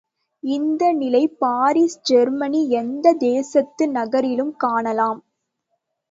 இந்த 0.43 0.91
நிலை 0.91 1.21
Paris 1.39 1.97
Germany 2.01 2.69
எந்தத் 2.71 3.19
தேசத்து 3.19 3.87
நகரிலும் 3.89 4.55
காணலாம். 4.57 5.21